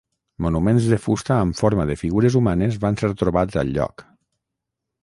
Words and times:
Monuments 0.45 0.87
de 0.93 0.97
fusta 1.03 1.35
amb 1.35 1.59
forma 1.59 1.87
de 1.91 1.99
figures 2.03 2.39
humanes 2.41 2.81
van 2.87 2.99
ser 3.03 3.13
trobats 3.25 3.63
al 3.65 3.75
lloc. 3.79 4.07